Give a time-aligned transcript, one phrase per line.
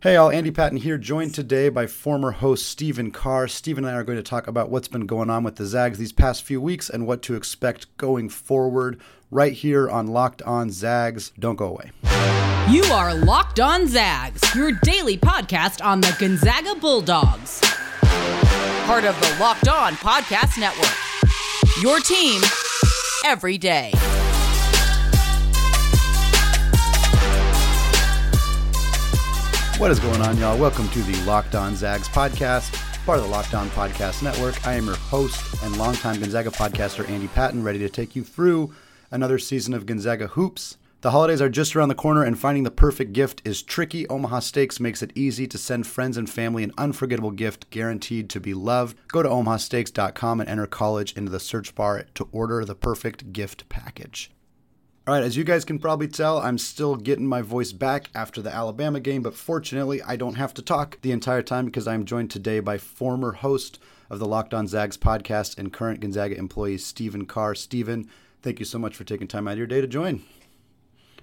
[0.00, 3.48] Hey, all, Andy Patton here, joined today by former host Stephen Carr.
[3.48, 5.98] Stephen and I are going to talk about what's been going on with the Zags
[5.98, 9.00] these past few weeks and what to expect going forward
[9.32, 11.32] right here on Locked On Zags.
[11.36, 11.90] Don't go away.
[12.70, 17.60] You are Locked On Zags, your daily podcast on the Gonzaga Bulldogs.
[18.86, 20.94] Part of the Locked On Podcast Network.
[21.82, 22.40] Your team
[23.24, 23.90] every day.
[29.78, 30.58] What is going on, y'all?
[30.58, 32.74] Welcome to the Locked On Zags podcast,
[33.06, 34.66] part of the Locked On Podcast Network.
[34.66, 38.74] I am your host and longtime Gonzaga podcaster, Andy Patton, ready to take you through
[39.12, 40.78] another season of Gonzaga Hoops.
[41.02, 44.04] The holidays are just around the corner, and finding the perfect gift is tricky.
[44.08, 48.40] Omaha Steaks makes it easy to send friends and family an unforgettable gift guaranteed to
[48.40, 48.98] be loved.
[49.06, 53.68] Go to omahasteaks.com and enter college into the search bar to order the perfect gift
[53.68, 54.32] package.
[55.08, 58.42] All right, as you guys can probably tell, I'm still getting my voice back after
[58.42, 62.04] the Alabama game, but fortunately, I don't have to talk the entire time because I'm
[62.04, 63.78] joined today by former host
[64.10, 67.54] of the Locked On Zags podcast and current Gonzaga employee, Stephen Carr.
[67.54, 68.10] Stephen,
[68.42, 70.24] thank you so much for taking time out of your day to join.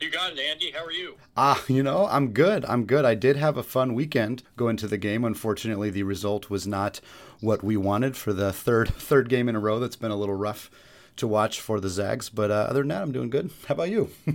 [0.02, 0.72] You got it, Andy.
[0.72, 1.17] How are you?
[1.38, 2.66] Ah, you know, I'm good.
[2.66, 3.05] I'm good.
[3.05, 5.23] I did have a fun weekend going to the game.
[5.23, 7.02] Unfortunately, the result was not
[7.39, 9.77] what we wanted for the third third game in a row.
[9.77, 10.72] That's been a little rough
[11.17, 12.30] to watch for the Zags.
[12.30, 13.52] But uh, other than that, I'm doing good.
[13.67, 14.09] How about you?
[14.27, 14.33] uh,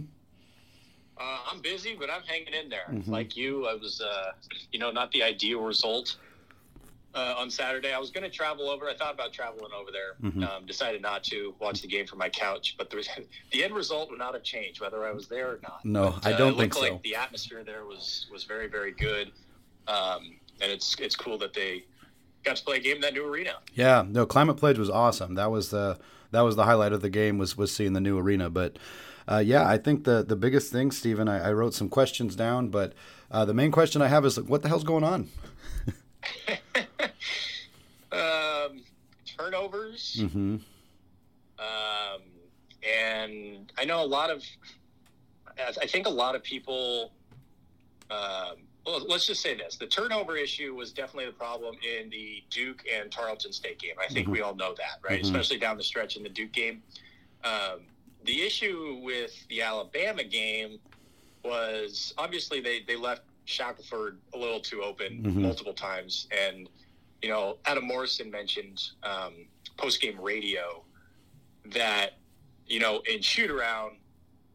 [1.50, 2.86] I'm busy, but I'm hanging in there.
[2.91, 3.11] Mm-hmm.
[3.11, 4.33] Like you, I was, uh,
[4.73, 6.17] you know, not the ideal result
[7.14, 7.92] uh, on Saturday.
[7.92, 8.89] I was going to travel over.
[8.89, 10.14] I thought about traveling over there.
[10.23, 10.45] Mm-hmm.
[10.45, 12.77] Um, decided not to watch the game from my couch.
[12.78, 13.06] But the,
[13.53, 15.84] the end result would not have changed whether I was there or not.
[15.84, 16.81] No, but, I don't uh, think so.
[16.81, 19.33] Like the atmosphere there was was very very good,
[19.89, 21.84] um, and it's it's cool that they
[22.45, 23.55] got to play a game in that new arena.
[23.75, 25.34] Yeah, no, Climate Pledge was awesome.
[25.34, 25.98] That was the
[26.31, 28.50] that was the highlight of the game was was seeing the new arena.
[28.50, 28.78] But
[29.28, 32.69] uh, yeah, I think the the biggest thing, Stephen, I, I wrote some questions down,
[32.69, 32.95] but
[33.31, 35.28] uh, the main question I have is what the hell's going on?
[38.12, 38.83] um,
[39.25, 40.17] turnovers.
[40.20, 40.56] Mm-hmm.
[41.58, 42.23] Um,
[42.83, 44.42] and I know a lot of.
[45.58, 47.12] I think a lot of people.
[48.11, 52.42] Um, well, let's just say this: the turnover issue was definitely the problem in the
[52.51, 53.95] Duke and Tarleton State game.
[54.01, 54.33] I think mm-hmm.
[54.33, 55.18] we all know that, right?
[55.18, 55.24] Mm-hmm.
[55.24, 56.83] Especially down the stretch in the Duke game.
[57.45, 57.80] Um,
[58.24, 60.79] the issue with the Alabama game
[61.45, 65.42] was obviously they they left Shackelford a little too open mm-hmm.
[65.42, 66.68] multiple times, and
[67.23, 70.83] you know Adam Morrison mentioned um, post game radio
[71.67, 72.18] that
[72.67, 73.97] you know in shoot around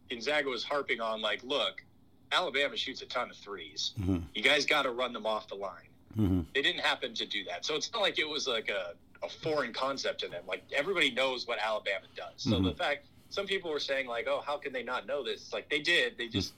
[0.10, 1.84] Gonzaga was harping on like, look,
[2.32, 4.18] Alabama shoots a ton of 3s mm-hmm.
[4.34, 5.90] You guys got to run them off the line.
[6.18, 6.42] Mm-hmm.
[6.54, 7.66] They didn't happen to do that.
[7.66, 8.94] So it's not like it was like a,
[9.24, 10.44] a foreign concept to them.
[10.48, 12.34] Like everybody knows what Alabama does.
[12.38, 12.66] So mm-hmm.
[12.66, 15.52] the fact some people were saying like, oh, how can they not know this?
[15.52, 16.18] Like they did.
[16.18, 16.54] They just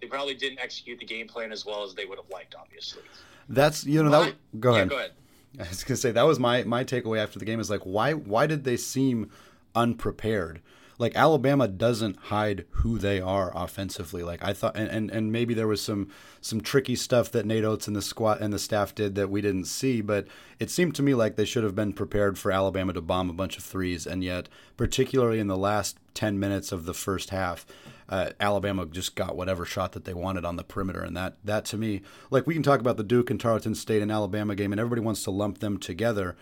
[0.00, 2.54] they probably didn't execute the game plan as well as they would have liked.
[2.58, 3.02] Obviously.
[3.48, 4.34] That's you know that.
[4.58, 4.84] Go yeah.
[4.86, 5.12] Go ahead.
[5.60, 8.12] I was gonna say that was my my takeaway after the game is like why
[8.12, 9.30] why did they seem
[9.74, 10.60] unprepared?
[10.98, 14.22] Like Alabama doesn't hide who they are offensively.
[14.22, 16.10] Like I thought, and, and, and maybe there was some
[16.40, 19.40] some tricky stuff that Nate Oats and the squad and the staff did that we
[19.40, 20.26] didn't see, but
[20.58, 23.34] it seemed to me like they should have been prepared for Alabama to bomb a
[23.34, 27.66] bunch of threes, and yet, particularly in the last ten minutes of the first half.
[28.06, 31.64] Uh, Alabama just got whatever shot that they wanted on the perimeter, and that that
[31.64, 34.72] to me, like we can talk about the Duke and Tarleton State and Alabama game,
[34.72, 36.36] and everybody wants to lump them together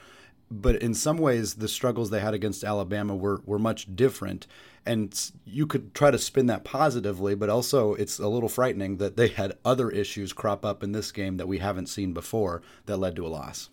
[0.61, 4.47] but in some ways the struggles they had against Alabama were were much different
[4.85, 9.17] and you could try to spin that positively but also it's a little frightening that
[9.17, 12.97] they had other issues crop up in this game that we haven't seen before that
[12.97, 13.71] led to a loss.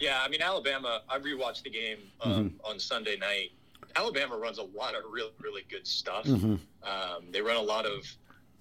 [0.00, 2.70] Yeah, I mean Alabama, I rewatched the game um, mm-hmm.
[2.70, 3.52] on Sunday night.
[3.94, 6.24] Alabama runs a lot of really really good stuff.
[6.24, 6.54] Mm-hmm.
[6.82, 8.04] Um, they run a lot of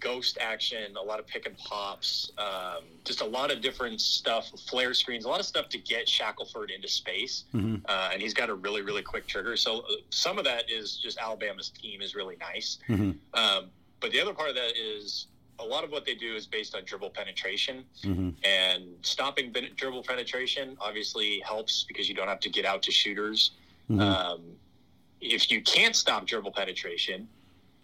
[0.01, 4.51] ghost action, a lot of pick and pops, um, just a lot of different stuff,
[4.67, 7.45] flare screens, a lot of stuff to get Shackelford into space.
[7.53, 7.85] Mm-hmm.
[7.87, 9.55] Uh, and he's got a really, really quick trigger.
[9.55, 12.79] So uh, some of that is just Alabama's team is really nice.
[12.89, 13.11] Mm-hmm.
[13.39, 13.69] Um,
[14.01, 15.27] but the other part of that is
[15.59, 17.85] a lot of what they do is based on dribble penetration.
[18.03, 18.29] Mm-hmm.
[18.43, 23.51] And stopping dribble penetration obviously helps because you don't have to get out to shooters.
[23.89, 24.01] Mm-hmm.
[24.01, 24.41] Um,
[25.21, 27.27] if you can't stop dribble penetration,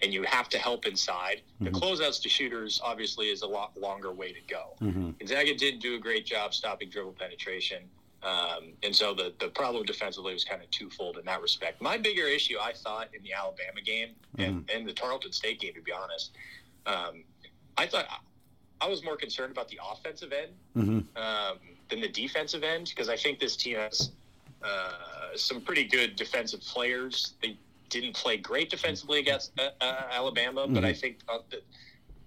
[0.01, 1.41] and you have to help inside.
[1.59, 1.77] The mm-hmm.
[1.77, 4.75] closeouts to shooters obviously is a lot longer way to go.
[4.81, 5.11] Mm-hmm.
[5.19, 7.83] Gonzaga didn't do a great job stopping dribble penetration.
[8.23, 11.81] Um, and so the, the problem defensively was kind of twofold in that respect.
[11.81, 14.77] My bigger issue, I thought, in the Alabama game and, Mm-hmm.
[14.77, 16.31] and the Tarleton State game, to be honest,
[16.85, 17.23] um,
[17.77, 18.05] I thought
[18.81, 21.17] I was more concerned about the offensive end Mm-hmm.
[21.17, 21.57] um,
[21.89, 24.11] than the defensive end because I think this team has
[24.63, 24.91] uh,
[25.35, 27.33] some pretty good defensive players.
[27.41, 27.57] They
[27.89, 30.85] didn't play great defensively against uh, uh, Alabama, but Mm-hmm.
[30.85, 31.39] I think uh,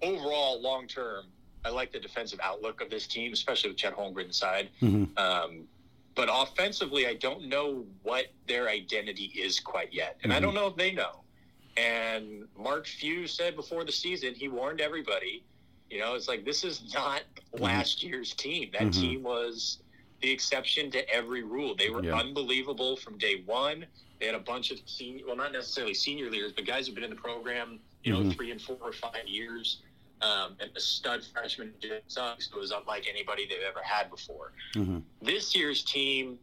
[0.02, 1.26] overall, long term,
[1.64, 4.70] I like the defensive outlook of this team, especially with Chet Holmgren inside.
[4.80, 5.16] Mhm.
[5.18, 5.68] Um,
[6.14, 10.42] but offensively, I don't know what their identity is quite yet, and I Mhm.
[10.42, 11.24] don't know if they know.
[11.76, 15.44] And Mark Few said before the season, he warned everybody.
[15.90, 17.22] You know, it's like this is not
[17.52, 18.70] last year's team.
[18.72, 19.00] That Mhm.
[19.00, 19.82] team was
[20.20, 21.74] the exception to every rule.
[21.74, 22.16] They were Yeah.
[22.18, 23.86] unbelievable from day one.
[24.20, 27.04] They had a bunch of senior, well, not necessarily senior leaders, but guys who've been
[27.04, 28.34] in the program, you know, Mhm.
[28.36, 29.78] three and four or five years.
[30.20, 34.52] Um, and a stud freshman, Jalen Suggs, who was unlike anybody they've ever had before.
[34.74, 35.02] Mhm.
[35.22, 36.38] This year's team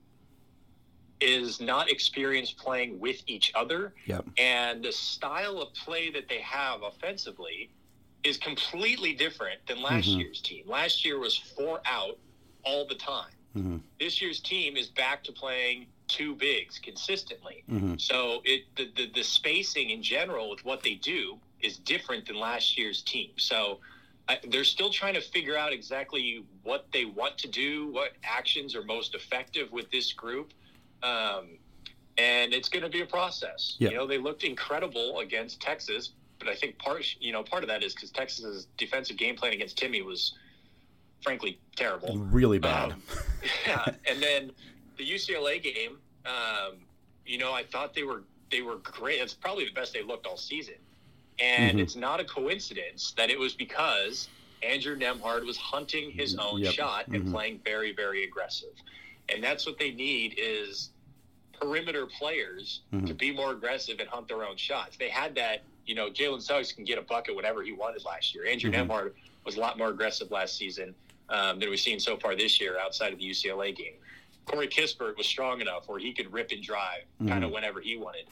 [1.20, 4.26] is not experienced playing with each other, Yep.
[4.40, 7.70] and the style of play that they have offensively
[8.24, 10.18] is completely different than last Mhm.
[10.18, 10.68] year's team.
[10.68, 12.18] Last year was four out
[12.64, 13.34] all the time.
[13.56, 13.82] Mhm.
[14.00, 17.64] This year's team is back to playing two bigs consistently.
[17.70, 18.00] Mhm.
[18.00, 22.38] So it the, the the spacing in general with what they do is different than
[22.38, 23.32] last year's team.
[23.38, 23.80] So
[24.30, 28.76] I, they're still trying to figure out exactly what they want to do, what actions
[28.76, 30.54] are most effective with this group,
[31.02, 31.58] um,
[32.18, 33.76] and it's going to be a process.
[33.80, 33.90] Yeah.
[33.90, 37.70] You know, they looked incredible against Texas, but I think part you know part of
[37.70, 40.34] that is because Texas's defensive game plan against Timme was
[41.24, 42.18] frankly terrible.
[42.18, 42.92] Really bad.
[42.92, 43.02] Um,
[43.68, 44.52] yeah, and then
[44.98, 46.78] the UCLA game, um,
[47.26, 49.20] you know, I thought they were they were great.
[49.20, 50.76] It's probably the best they looked all season,
[51.40, 51.82] and Mhm.
[51.82, 54.30] it's not a coincidence that it was because
[54.62, 56.74] Andrew Nembhard was hunting his own Yep.
[56.74, 57.32] shot and Mhm.
[57.32, 58.74] playing very very aggressive,
[59.30, 60.92] and that's what they need is
[61.54, 63.18] perimeter players to Mhm.
[63.18, 64.96] be more aggressive and hunt their own shots.
[64.96, 68.34] They had that, you know, Jalen Suggs can get a bucket whenever he wanted last
[68.36, 68.46] year.
[68.46, 68.88] Andrew Mhm.
[68.88, 69.14] Nembhard
[69.44, 70.96] was a lot more aggressive last season
[71.30, 73.96] um, than we've seen so far this year outside of the UCLA game.
[74.48, 77.98] Corey Kispert was strong enough where he could rip and drive kind of whenever he
[77.98, 78.26] wanted.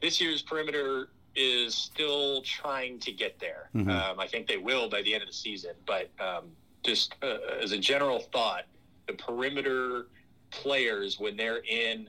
[0.00, 3.70] This year's perimeter is still trying to get there.
[3.74, 3.88] Mhm.
[3.90, 6.50] Um, I think they will by the end of the season, but um,
[6.84, 8.64] just uh, as a general thought,
[9.06, 10.06] the perimeter
[10.50, 12.08] players when they're in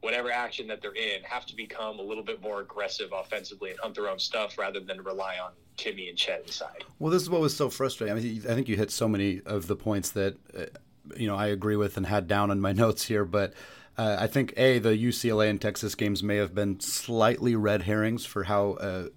[0.00, 3.78] whatever action that they're in have to become a little bit more aggressive offensively and
[3.80, 6.84] hunt their own stuff rather than rely on Timme and Chet inside.
[6.98, 8.16] Well, this is what was so frustrating.
[8.16, 10.66] I mean, I think you hit so many of the points that uh,
[11.16, 13.24] you know I agree with and had down in my notes here.
[13.24, 13.54] But
[13.96, 18.26] uh, I think a the UCLA and Texas games may have been slightly red herrings
[18.26, 19.08] for how uh,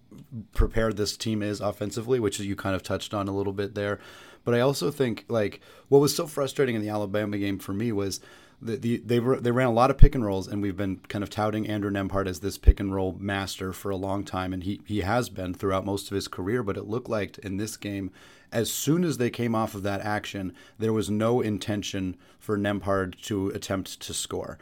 [0.54, 4.00] prepared this team is offensively, which you kind of touched on a little bit there.
[4.44, 7.92] But I also think like what was so frustrating in the Alabama game for me
[7.92, 8.20] was.
[8.60, 11.24] The, the, they they ran a lot of pick and rolls, and we've been kind
[11.24, 14.64] of touting Andrew Nembhard as this pick and roll master for a long time, and
[14.64, 16.64] he he has been throughout most of his career.
[16.64, 18.10] But it looked like in this game,
[18.52, 23.22] as soon as they came off of that action, there was no intention for Nembhard
[23.24, 24.58] to attempt to score.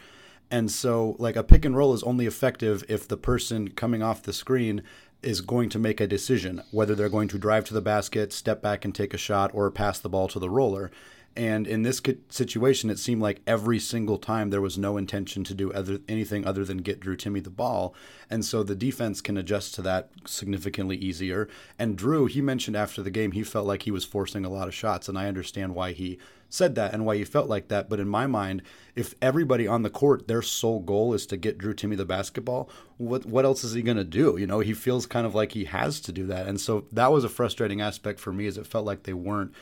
[0.52, 4.24] And so, like a pick and roll is only effective if the person coming off
[4.24, 4.84] the screen
[5.22, 8.62] is going to make a decision whether they're going to drive to the basket, step
[8.62, 10.92] back and take a shot, or pass the ball to the roller.
[11.38, 15.54] And in this situation, it seemed like every single time there was no intention to
[15.54, 17.94] do other, anything other than get Drew Timme the ball.
[18.30, 21.50] And so the defense can adjust to that significantly easier.
[21.78, 24.70] And Drew, he mentioned after the game, he felt like he was forcing a lot
[24.70, 25.10] of shots.
[25.10, 27.90] And I understand why he said that and why he felt like that.
[27.90, 28.62] But in my mind,
[28.96, 32.70] if everybody on the court, their sole goal is to get Drew Timme the basketball,
[32.98, 34.38] what what else is he going to do?
[34.38, 36.48] You know, he feels kind of like he has to do that.
[36.48, 39.54] And so that was a frustrating aspect for me, as it felt like they weren't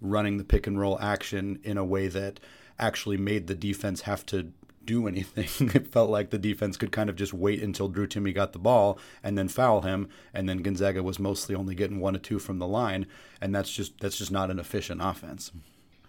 [0.00, 2.40] running the pick and roll action in a way that
[2.78, 4.52] actually made the defense have to
[4.84, 5.70] do anything.
[5.74, 8.58] it felt like the defense could kind of just wait until Drew Timme got the
[8.58, 12.38] ball and then foul him, and then Gonzaga was mostly only getting one or two
[12.38, 13.06] from the line,
[13.40, 15.52] and that's just that's just not an efficient offense.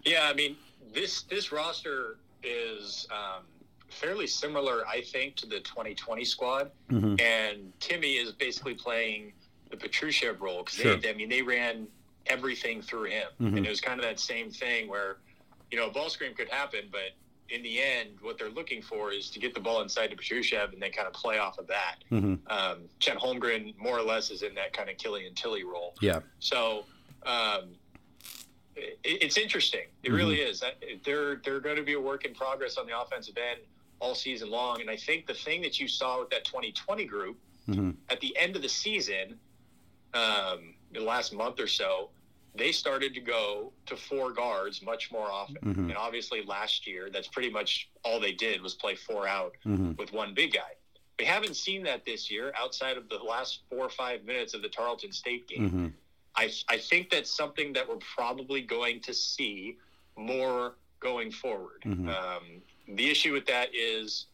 [0.05, 0.55] Yeah, I mean
[0.93, 3.43] this this roster is um,
[3.89, 7.19] fairly similar, I think, to the 2020 squad, Mhm.
[7.19, 9.33] and Timme is basically playing
[9.71, 10.95] the Petrusev role because Sure.
[10.95, 11.85] they, I mean, they ran
[12.27, 13.57] everything through him, Mhm.
[13.57, 15.17] and it was kind of that same thing where,
[15.71, 17.11] you know, a ball screen could happen, but
[17.49, 20.71] in the end, what they're looking for is to get the ball inside to Petrusev
[20.71, 22.03] and then kind of play off of that.
[22.09, 25.95] hmm Um, Chet Holmgren more or less is in that kind of Killian Tilly role.
[26.01, 26.19] Yeah.
[26.39, 26.85] So
[27.23, 27.75] um,
[28.75, 29.87] it, it's interesting.
[30.03, 30.15] It Mhm.
[30.15, 30.63] really is.
[31.03, 33.61] They're they're going to be a work in progress on the offensive end
[33.99, 34.79] all season long.
[34.81, 38.35] And I think the thing that you saw with that 2020 group hmm at the
[38.37, 39.39] end of the season,
[40.13, 42.09] um, the last month or so,
[42.55, 45.57] they started to go to four guards much more often.
[45.63, 45.89] Mhm.
[45.89, 49.91] And obviously, last year, that's pretty much all they did was play four out hmm
[49.93, 50.73] with one big guy.
[51.19, 54.61] We haven't seen that this year outside of the last four or five minutes of
[54.61, 55.69] the Tarleton State game.
[55.69, 55.87] hmm
[56.35, 59.77] I, I think that's something that we're probably going to see
[60.15, 61.81] more going forward.
[61.85, 62.07] Mhm.
[62.07, 64.27] Um, the issue with that is,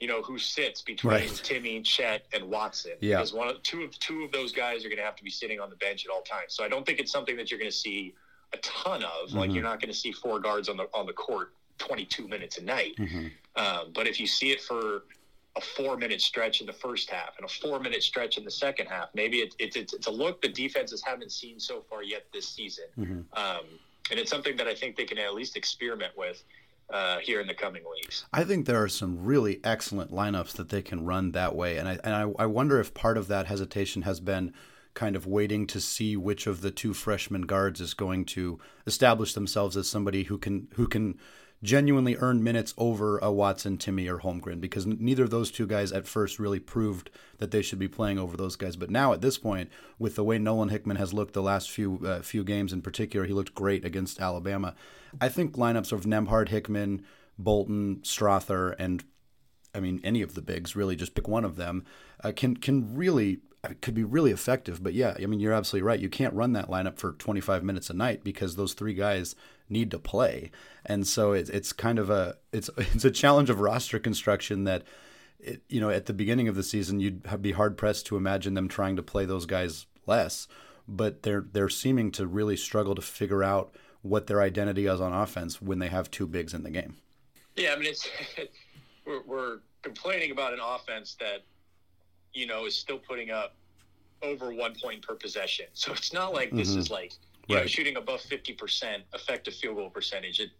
[0.00, 1.28] you know, who sits between Right.
[1.28, 2.92] Timme, Chet, and Watson.
[3.00, 3.16] Yeah.
[3.16, 5.30] Because one of two of two of those guys are going to have to be
[5.30, 6.54] sitting on the bench at all times.
[6.54, 8.14] So I don't think it's something that you're going to see
[8.52, 9.32] a ton of.
[9.32, 12.58] Like you're not going to see four guards on the on the court 22 minutes
[12.58, 12.94] a night.
[13.56, 15.04] Um, but if you see it for
[15.56, 18.50] a four minute stretch in the first half and a four minute stretch in the
[18.50, 22.02] second half, maybe it, it, it's it's a look the defenses haven't seen so far
[22.02, 22.84] yet this season.
[23.32, 23.64] Um,
[24.10, 26.44] and it's something that I think they can at least experiment with
[26.90, 28.24] uh, here in the coming weeks.
[28.32, 31.88] I think there are some really excellent lineups that they can run that way, and
[31.88, 34.52] I and I, I wonder if part of that hesitation has been
[34.94, 39.34] kind of waiting to see which of the two freshman guards is going to establish
[39.34, 41.18] themselves as somebody who can who can
[41.62, 45.90] genuinely earned minutes over a Watson, Timme, or Holmgren because neither of those two guys
[45.92, 48.76] at first really proved that they should be playing over those guys.
[48.76, 52.00] But now at this point, with the way Nolan Hickman has looked the last few
[52.04, 54.74] uh, few games in particular, he looked great against Alabama.
[55.20, 57.04] I think lineups of Nembhard, Hickman,
[57.38, 59.04] Bolton, Strawther, and
[59.74, 61.84] I mean, any of the bigs, really, just pick one of them,
[62.22, 63.40] uh, can can really
[63.74, 64.82] could be really effective.
[64.82, 66.00] But yeah, I mean, you're absolutely right.
[66.00, 69.34] You can't run that lineup for 25 minutes a night because those three guys
[69.68, 70.50] need to play,
[70.84, 74.84] and so it's it's kind of a it's it's a challenge of roster construction that.
[75.38, 78.54] It, you know, at the beginning of the season, you'd be hard pressed to imagine
[78.54, 80.48] them trying to play those guys less,
[80.88, 85.12] but they're they're seeming to really struggle to figure out what their identity is on
[85.12, 86.96] offense when they have two bigs in the game.
[87.54, 88.08] Yeah, I mean, it's
[89.06, 91.42] we're, we're complaining about an offense that
[92.36, 93.54] you know is still putting up
[94.22, 95.66] over one point per possession.
[95.72, 97.12] So it's not like this is like
[97.48, 100.40] you know shooting above fifty percent effective field goal percentage.
[100.40, 100.50] It,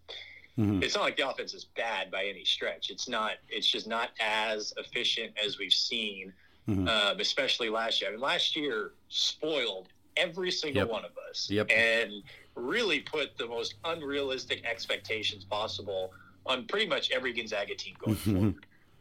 [0.58, 0.82] Mhm.
[0.82, 2.88] It's not like the offense is bad by any stretch.
[2.88, 3.32] It's not.
[3.50, 6.32] It's just not as efficient as we've seen,
[6.66, 6.88] Mhm.
[6.88, 8.08] um, especially last year.
[8.08, 10.88] I mean, last year spoiled every single Yep.
[10.90, 11.70] one of us, Yep.
[11.70, 12.22] and
[12.54, 16.14] really put the most unrealistic expectations possible
[16.46, 18.54] on pretty much every Gonzaga team going forward.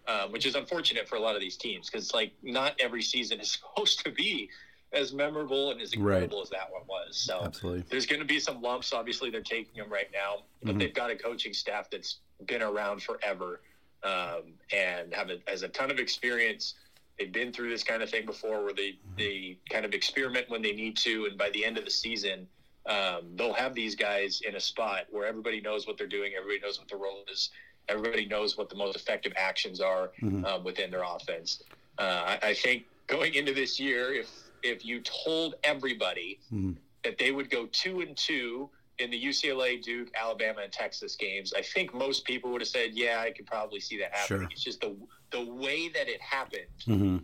[0.08, 3.40] Um, which is unfortunate for a lot of these teams because like not every season
[3.40, 4.48] is supposed to be
[4.94, 7.18] as memorable and as incredible as that one was.
[7.18, 7.86] So Absolutely.
[7.90, 8.94] there's going to be some lumps.
[8.94, 10.80] Obviously, they're taking them right now, but Mhm.
[10.80, 13.62] they've got a coaching staff that's been around forever
[14.04, 16.76] um, and have a, has a ton of experience.
[17.18, 20.62] They've been through this kind of thing before, where they they kind of experiment when
[20.62, 22.48] they need to, and by the end of the season,
[22.86, 26.60] um, they'll have these guys in a spot where everybody knows what they're doing, everybody
[26.60, 27.50] knows what the role is,
[27.90, 30.46] everybody knows what the most effective actions are Mhm.
[30.46, 31.62] um, within their offense.
[31.98, 34.30] Uh, I, I think going into this year, if
[34.64, 36.76] if you told everybody Mhm.
[37.04, 41.54] that they would go two and two in the UCLA, Duke, Alabama, and Texas games,
[41.54, 44.50] I think most people would have said, "Yeah, I could probably see that happening." Sure.
[44.52, 44.96] It's just the
[45.32, 47.18] the way that it happened, hmm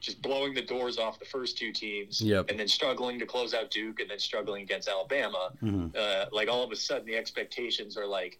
[0.00, 2.50] just blowing the doors off the first two teams, Yep.
[2.50, 5.52] and then struggling to close out Duke, and then struggling against Alabama.
[5.60, 8.38] hmm Uh, like all of a sudden, the expectations are like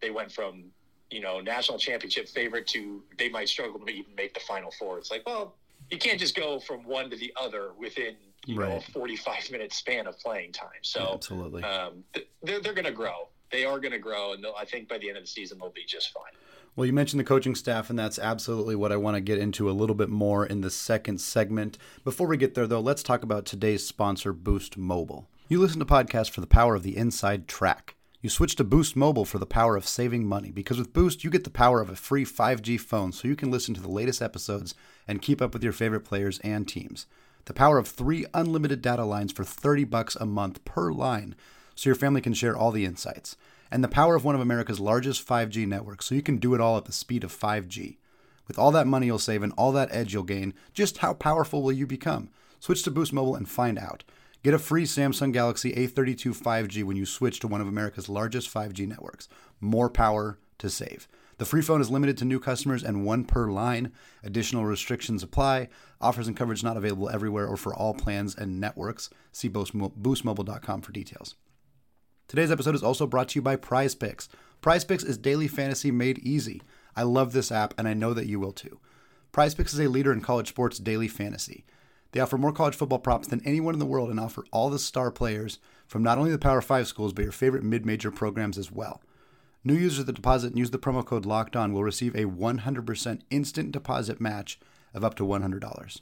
[0.00, 0.72] they went from
[1.10, 4.98] you know national championship favorite to they might struggle to even make the final four.
[4.98, 5.54] It's like, well,
[5.90, 9.72] you can't just go from one to the other within you know a 45 minute
[9.72, 10.68] span of playing time.
[10.82, 11.62] So Absolutely.
[11.62, 12.04] um,
[12.42, 13.28] they're they're going to grow.
[13.52, 15.70] They are going to grow, and I think by the end of the season they'll
[15.70, 16.32] be just fine.
[16.76, 19.70] Well, you mentioned the coaching staff, and that's absolutely what I want to get into
[19.70, 21.78] a little bit more in the second segment.
[22.02, 25.28] Before we get there, though, let's talk about today's sponsor, Boost Mobile.
[25.48, 27.94] You listen to podcasts for the power of the inside track.
[28.24, 31.28] You switch to Boost Mobile for the power of saving money because with Boost, you
[31.28, 34.22] get the power of a free 5G phone so you can listen to the latest
[34.22, 34.74] episodes
[35.06, 37.04] and keep up with your favorite players and teams.
[37.44, 41.34] The power of three unlimited data lines for 30 bucks a month per line
[41.74, 43.36] so your family can share all the insights.
[43.70, 46.62] And the power of one of America's largest 5G networks so you can do it
[46.62, 47.98] all at the speed of 5G.
[48.48, 51.62] With all that money you'll save and all that edge you'll gain, just how powerful
[51.62, 52.30] will you become?
[52.58, 54.02] Switch to Boost Mobile and find out.
[54.44, 58.52] Get a free Samsung Galaxy A32 5G when you switch to one of America's largest
[58.52, 59.26] 5G networks.
[59.58, 61.08] More power to save.
[61.38, 63.90] The free phone is limited to new customers and one per line.
[64.22, 65.70] Additional restrictions apply.
[65.98, 69.08] Offers and coverage not available everywhere or for all plans and networks.
[69.32, 71.36] See boostmo- boostmobile.com for details.
[72.28, 74.28] Today's episode is also brought to you by Prize Picks.
[74.60, 76.60] Prize Picks is daily fantasy made easy.
[76.94, 78.78] I love this app, and I know that you will too.
[79.32, 81.64] Prize Picks is a leader in college sports daily fantasy.
[82.14, 84.78] They offer more college football props than anyone in the world and offer all the
[84.78, 88.56] star players from not only the Power 5 schools, but your favorite mid major programs
[88.56, 89.02] as well.
[89.64, 93.20] New users that deposit and use the promo code Locked On will receive a 100%
[93.30, 94.60] instant deposit match
[94.94, 96.00] of up to $100.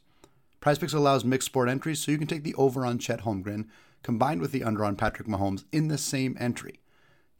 [0.60, 3.68] PrizePicks allows mixed sport entries, so you can take the over on Chet Holmgren
[4.02, 6.80] combined with the under on Patrick Mahomes in the same entry.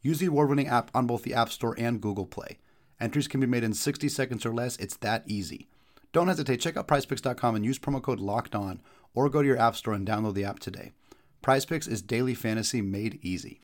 [0.01, 2.57] Use the award-winning app on both the App Store and Google Play.
[2.99, 4.77] Entries can be made in 60 seconds or less.
[4.77, 5.67] It's that easy.
[6.13, 6.61] Don't hesitate.
[6.61, 8.79] Check out PrizePicks.com and use promo code Locked On,
[9.13, 10.91] or go to your App Store and download the app today.
[11.43, 13.59] PrizePicks is daily fantasy made easy.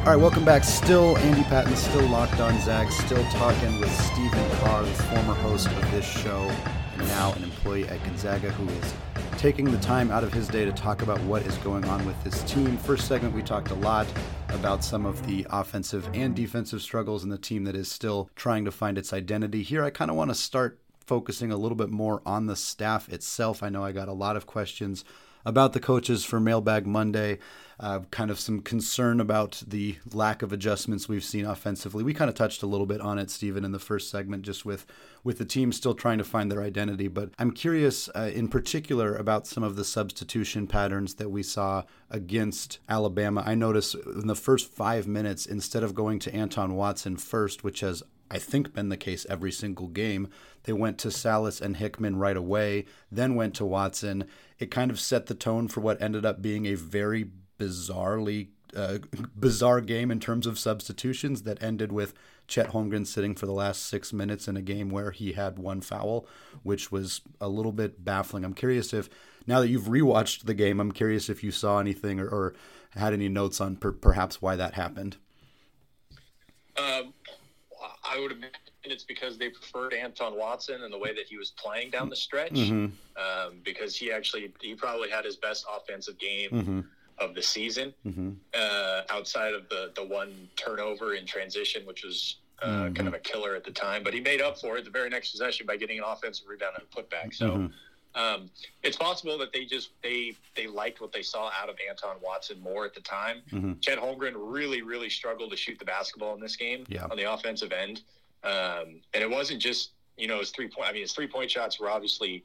[0.00, 0.64] All right, welcome back.
[0.64, 5.66] Still Andy Patton, still locked on Zag, still talking with Stephen Carr, the former host
[5.66, 6.50] of this show,
[6.96, 8.94] and now an employee at Gonzaga who is
[9.38, 12.16] taking the time out of his day to talk about what is going on with
[12.24, 12.78] this team.
[12.78, 14.06] First segment, we talked a lot
[14.48, 18.64] about some of the offensive and defensive struggles in the team that is still trying
[18.64, 19.62] to find its identity.
[19.62, 23.10] Here, I kind of want to start focusing a little bit more on the staff
[23.10, 23.62] itself.
[23.62, 25.04] I know I got a lot of questions
[25.44, 27.38] about the coaches for Mailbag Monday.
[27.78, 32.04] Uh, kind of some concern about the lack of adjustments we've seen offensively.
[32.04, 34.66] We kind of touched a little bit on it, Stephen, in the first segment, just
[34.66, 34.84] with
[35.24, 37.08] with the team still trying to find their identity.
[37.08, 41.84] But I'm curious, uh, in particular, about some of the substitution patterns that we saw
[42.10, 43.42] against Alabama.
[43.46, 47.80] I noticed in the first five minutes, instead of going to Anton Watson first, which
[47.80, 50.28] has I think been the case every single game.
[50.64, 54.24] They went to Sallis and Hickman right away, then went to Watson.
[54.58, 58.98] It kind of set the tone for what ended up being a very bizarrely uh,
[59.34, 62.14] bizarre game in terms of substitutions that ended with
[62.46, 65.80] Chet Holmgren sitting for the last six minutes in a game where he had one
[65.80, 66.26] foul,
[66.62, 68.44] which was a little bit baffling.
[68.44, 69.08] I'm curious if
[69.46, 72.54] now that you've rewatched the game, I'm curious if you saw anything or, or
[72.96, 75.16] had any notes on per, perhaps why that happened.
[76.76, 77.14] Um,
[78.10, 81.50] I would imagine it's because they preferred Anton Watson and the way that he was
[81.50, 82.86] playing down the stretch, mm-hmm.
[83.16, 86.80] um, because he actually he probably had his best offensive game mm-hmm.
[87.18, 88.30] of the season, mm-hmm.
[88.54, 92.94] uh, outside of the the one turnover in transition, which was uh, mm-hmm.
[92.94, 94.02] kind of a killer at the time.
[94.02, 96.76] But he made up for it the very next possession by getting an offensive rebound
[96.76, 97.32] and a putback.
[97.34, 97.70] So.
[98.14, 98.42] Mm-hmm.
[98.42, 98.50] Um,
[98.82, 102.60] it's possible that they just they they liked what they saw out of Anton Watson
[102.60, 103.42] more at the time.
[103.52, 103.74] Mm-hmm.
[103.80, 107.06] Chet Holmgren really really struggled to shoot the basketball in this game yeah.
[107.10, 108.02] on the offensive end,
[108.44, 110.88] um, and it wasn't just you know his three point.
[110.88, 112.44] I mean his three point shots were obviously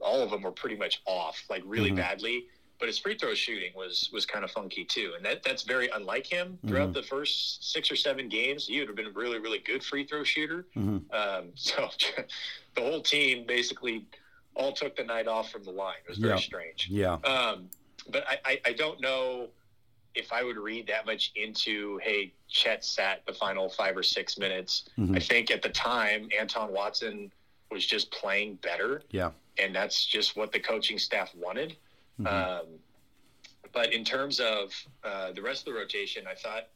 [0.00, 1.98] all of them were pretty much off, like really mm-hmm.
[1.98, 2.46] badly.
[2.78, 5.88] But his free throw shooting was was kind of funky too, and that that's very
[5.94, 6.58] unlike him.
[6.66, 6.92] Throughout mm-hmm.
[6.92, 10.04] the first six or seven games, he would have been a really really good free
[10.04, 10.66] throw shooter.
[10.76, 10.98] Mm-hmm.
[11.10, 11.88] Um, so
[12.74, 14.04] the whole team basically
[14.56, 15.96] all took the night off from the line.
[16.04, 16.40] It was very yeah.
[16.40, 16.88] strange.
[16.90, 17.14] Yeah.
[17.14, 17.68] Um,
[18.10, 19.48] but I, I, I, don't know
[20.14, 24.38] if I would read that much into, hey, Chet sat the final five or six
[24.38, 24.88] minutes.
[24.98, 25.16] Mm-hmm.
[25.16, 27.30] I think at the time, Anton Watson
[27.70, 29.02] was just playing better.
[29.10, 29.30] Yeah.
[29.58, 31.76] And that's just what the coaching staff wanted.
[32.18, 32.26] Mm-hmm.
[32.26, 32.66] Um,
[33.72, 34.72] but in terms of
[35.04, 36.68] uh, the rest of the rotation, I thought,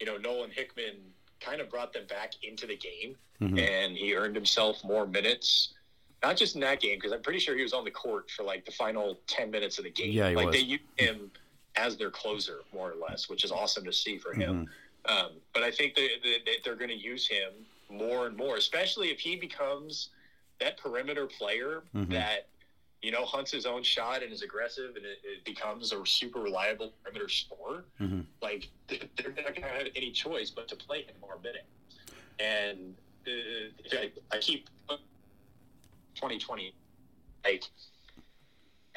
[0.00, 0.96] you know, Nolan Hickman
[1.40, 3.58] kind of brought them back into the game mm-hmm.
[3.58, 5.74] and he earned himself more minutes
[6.22, 8.42] not just in that game because I'm pretty sure he was on the court for
[8.42, 10.12] like the final ten minutes of the game.
[10.12, 10.54] Yeah, like was.
[10.54, 11.30] they used him
[11.76, 14.68] as their closer more or less, which is awesome to see for him.
[15.08, 15.26] Mm-hmm.
[15.26, 17.52] Um, but I think that they, they, they're going to use him
[17.90, 20.08] more and more, especially if he becomes
[20.58, 22.12] that perimeter player mm-hmm.
[22.12, 22.48] that
[23.02, 26.40] you know hunts his own shot and is aggressive, and it, it becomes a super
[26.40, 27.84] reliable perimeter scorer.
[28.00, 28.20] Mm-hmm.
[28.42, 31.66] Like they're not going to have any choice but to play him more minutes.
[32.38, 32.94] And
[33.26, 34.68] uh, I, I keep
[36.16, 36.74] 2020.
[37.44, 37.64] Like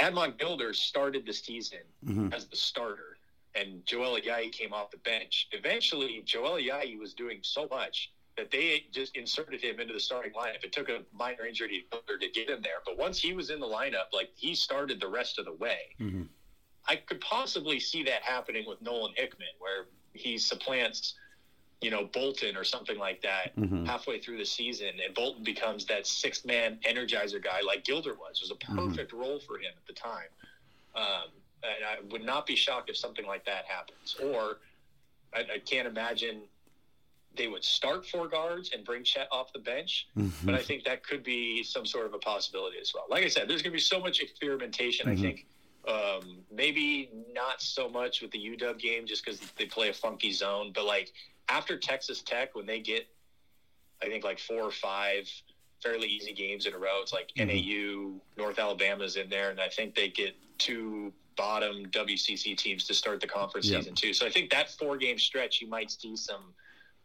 [0.02, 2.34] Admon Gilder started the season mm-hmm.
[2.34, 3.18] as the starter,
[3.56, 5.50] and Joel Ayayi came off the bench.
[5.52, 10.32] Eventually, Joel Ayayi was doing so much that they just inserted him into the starting
[10.32, 10.64] lineup.
[10.64, 13.60] It took a minor injury Gilder to get him there, but once he was in
[13.60, 15.96] the lineup, like he started the rest of the way.
[16.00, 16.24] Mm-hmm.
[16.88, 21.16] I could possibly see that happening with Nolan Hickman, where he supplants
[21.82, 23.86] you know, Bolton or something like that mm-hmm.
[23.86, 28.42] halfway through the season, and Bolton becomes that sixth man energizer guy like Gilder was.
[28.42, 28.90] It was a mm-hmm.
[28.90, 29.22] perfect mm-hmm.
[29.22, 30.28] role for him at the time.
[30.96, 31.30] Um,
[31.64, 34.16] and I would not be shocked if something like that happens.
[34.22, 34.58] Or
[35.34, 36.42] I, I can't imagine
[37.36, 40.46] they would start four guards and bring Chet off the bench, mm-hmm.
[40.46, 43.06] but I think that could be some sort of a possibility as well.
[43.10, 45.08] Like I said, there's going to be so much experimentation.
[45.08, 45.22] I mm-hmm.
[45.22, 45.46] think
[45.88, 50.32] um, maybe not so much with the UW game just because they play a funky
[50.32, 51.14] zone, but like
[51.50, 53.08] after Texas Tech, when they get,
[54.02, 55.30] I think like four or five
[55.82, 57.48] fairly easy games in a row, it's like mm-hmm.
[57.48, 62.94] NAU, North Alabama's in there, and I think they get two bottom WCC teams to
[62.94, 63.82] start the conference yep.
[63.82, 64.14] season too.
[64.14, 66.54] So I think that four game stretch, you might see some.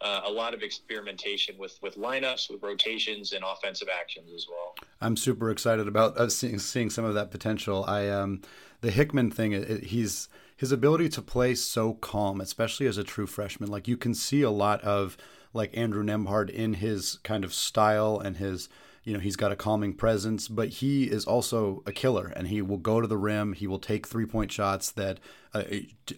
[0.01, 4.75] Uh, a lot of experimentation with with lineups, with rotations, and offensive actions as well.
[5.01, 7.85] I'm super excited about uh, seeing seeing some of that potential.
[7.87, 8.43] I um,
[8.81, 13.27] the Hickman thing, it, he's his ability to play so calm, especially as a true
[13.27, 13.71] freshman.
[13.71, 15.17] Like you can see a lot of
[15.53, 18.69] like Andrew Nembhard in his kind of style and his
[19.05, 22.63] you know he's got a calming presence but he is also a killer and he
[22.63, 25.21] will go to the rim he will take three point shots that
[25.53, 25.63] uh,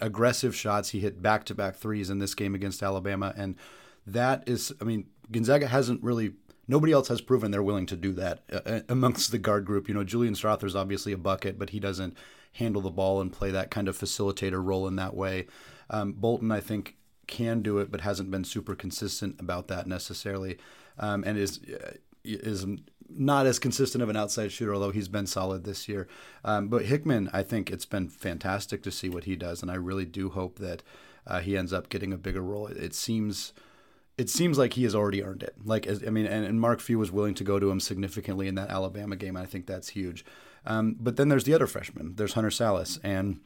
[0.01, 3.57] aggressive shots he hit back to back threes in this game against alabama and
[4.07, 6.33] that is i mean gonzaga hasn't really
[6.69, 9.95] nobody else has proven they're willing to do that uh, amongst the guard group you
[9.95, 12.17] know julian strawther's obviously a bucket but he doesn't
[12.59, 15.47] handle the ball and play that kind of facilitator role in that way.
[15.91, 20.59] Um, Bolton, I think, can do it, but hasn't been super consistent about that necessarily,
[20.99, 21.93] um, and is uh,
[22.25, 22.67] is
[23.09, 26.09] not as consistent of an outside shooter, although he's been solid this year.
[26.45, 29.77] Um, but Hickman, I think it's been fantastic to see what he does, and I
[29.77, 30.83] really do hope that
[31.27, 32.67] uh, he ends up getting a bigger role.
[32.67, 33.53] It, it seems
[34.19, 35.55] it seems like he has already earned it.
[35.65, 38.55] Like I mean, and, and, Mark Few was willing to go to him significantly in
[38.55, 39.37] that Alabama game.
[39.37, 40.25] I think that's huge.
[40.67, 42.15] Um, but then there's the other freshman.
[42.17, 43.41] There's Hunter Sallis, and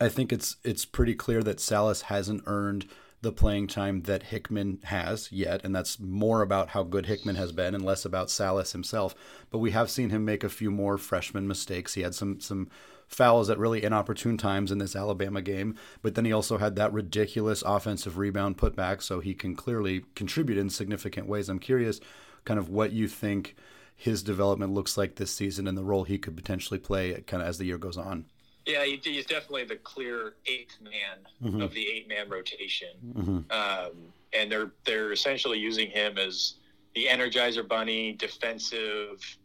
[0.00, 2.86] I think it's it's pretty clear that Sallis hasn't earned
[3.22, 7.52] the playing time that Hickman has yet, and that's more about how good Hickman has
[7.52, 9.14] been and less about Sallis himself.
[9.50, 11.94] But we have seen him make a few more freshman mistakes.
[11.94, 12.68] He had some some
[13.08, 16.92] fouls at really inopportune times in this Alabama game, but then he also had that
[16.92, 21.48] ridiculous offensive rebound putback, so he can clearly contribute in significant ways.
[21.48, 22.00] I'm curious
[22.44, 23.56] kind of what you think
[23.96, 27.48] his development looks like this season and the role he could potentially play kind of
[27.48, 28.26] as the year goes on.
[28.66, 31.60] Yeah, he's definitely the clear eighth man mm-hmm.
[31.60, 33.38] of the eight man rotation, mm-hmm.
[33.50, 33.92] um,
[34.32, 36.54] and they're they're essentially using him as
[36.94, 39.36] the Energizer Bunny, defensive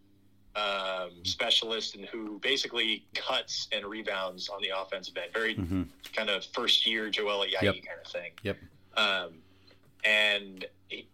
[0.55, 5.33] um, specialist, and who basically cuts and rebounds on the offensive end.
[5.33, 5.83] Very mm-hmm.
[6.15, 7.75] kind of first year Joel Ayayi yep.
[7.75, 8.31] kind of thing.
[8.43, 8.57] Yep.
[8.95, 9.33] Um,
[10.05, 11.09] and he,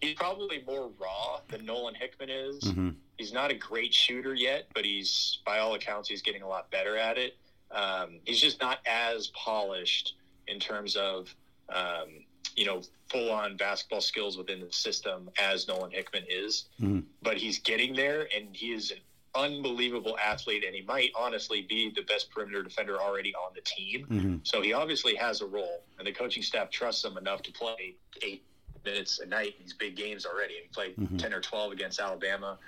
[0.00, 2.60] he's probably more raw than Nolan Hickman is.
[2.64, 2.90] Mm-hmm.
[3.16, 6.70] He's not a great shooter yet, but he's by all accounts he's getting a lot
[6.70, 7.36] better at it.
[7.70, 10.14] Um, he's just not as polished
[10.46, 11.34] in terms of
[11.68, 12.24] um,
[12.56, 16.66] you know full on basketball skills within the system as Nolan Hickman is.
[16.80, 17.00] Mm-hmm.
[17.22, 18.98] But he's getting there, and he is an
[19.34, 24.06] unbelievable athlete, and he might honestly be the best perimeter defender already on the team.
[24.10, 24.36] Mm-hmm.
[24.42, 27.94] So he obviously has a role, and the coaching staff trusts him enough to play
[28.22, 28.42] eight
[28.84, 30.54] minutes a night in these big games already.
[30.62, 31.16] He played mm-hmm.
[31.16, 32.58] 10 or 12 against Alabama.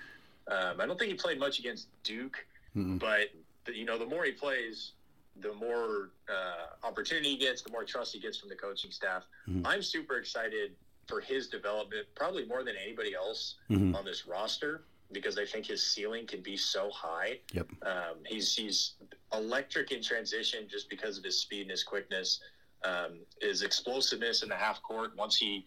[0.50, 2.44] Um, I don't think he played much against Duke,
[2.76, 2.96] mm-hmm.
[2.96, 3.28] but
[3.64, 4.92] the, you know, the more he plays,
[5.40, 9.24] the more uh, opportunity he gets, the more trust he gets from the coaching staff.
[9.48, 9.66] Mm-hmm.
[9.66, 10.72] I'm super excited
[11.06, 13.94] for his development, probably more than anybody else mm-hmm.
[13.94, 17.40] on this roster, because I think his ceiling can be so high.
[17.52, 17.68] Yep.
[17.82, 18.94] Um, he's he's
[19.32, 22.40] electric in transition just because of his speed and his quickness,
[22.84, 25.16] um, his explosiveness in the half court.
[25.16, 25.64] Once he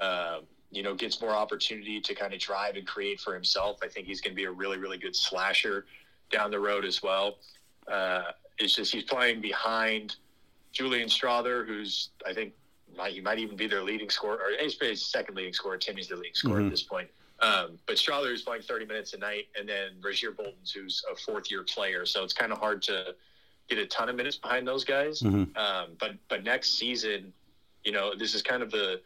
[0.00, 0.38] uh,
[0.70, 3.78] you know, gets more opportunity to kind of drive and create for himself.
[3.82, 5.86] I think he's going to be a really, really good slasher
[6.30, 7.36] down the road as well.
[7.86, 8.22] Uh,
[8.58, 10.16] it's just he's playing behind
[10.72, 12.54] Julian Strawther, who's I think
[12.96, 15.76] might, he might even be their leading scorer, or he's his second leading scorer.
[15.76, 16.66] Timme's the leading scorer mm-hmm.
[16.66, 17.08] at this point.
[17.40, 21.16] Um, but Strawther is playing 30 minutes a night, and then Rasir Bolton's who's a
[21.16, 22.06] fourth year player.
[22.06, 23.14] So it's kind of hard to
[23.68, 25.20] get a ton of minutes behind those guys.
[25.20, 25.56] Mm-hmm.
[25.56, 27.32] Um, but but next season,
[27.84, 29.00] you know, this is kind of the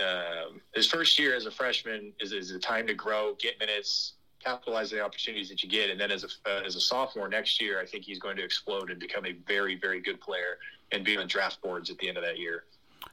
[0.00, 4.14] um, his first year as a freshman is, is a time to grow, get minutes,
[4.42, 7.60] capitalize the opportunities that you get, and then as a uh, as a sophomore next
[7.60, 10.58] year, I think he's going to explode and become a very very good player
[10.92, 12.64] and be on draft boards at the end of that year.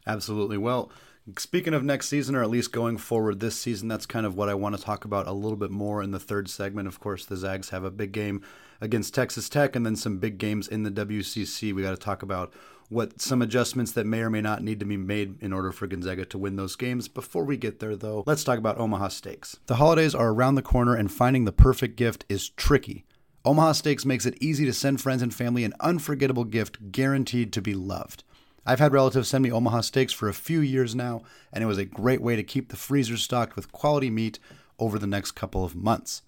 [0.08, 0.58] Absolutely.
[0.58, 0.92] Well.
[1.38, 4.50] Speaking of next season, or at least going forward this season, that's kind of what
[4.50, 6.86] I want to talk about a little bit more in the third segment.
[6.86, 8.44] Of course, the Zags have a big game
[8.82, 11.74] against Texas Tech and then some big games in the WCC.
[11.74, 12.52] We got to talk about
[12.90, 15.88] what some adjustments that may or may not need to be made in order for
[15.88, 17.08] Gonzaga to win those games.
[17.08, 19.58] Before we get there, though, let's talk about Omaha Steaks.
[19.66, 23.06] The holidays are around the corner, and finding the perfect gift is tricky.
[23.46, 27.62] Omaha Steaks makes it easy to send friends and family an unforgettable gift guaranteed to
[27.62, 28.24] be loved.
[28.66, 31.78] I've had relatives send me Omaha Steaks for a few years now, and it was
[31.78, 34.40] a great way to keep the freezer stocked with quality meat
[34.80, 36.22] over the next couple of months.